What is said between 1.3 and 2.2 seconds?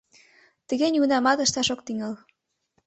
ышташ ок тӱҥал.